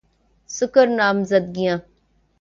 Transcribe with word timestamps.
سکر 0.49 0.87
نامزدگیاں 0.97 1.77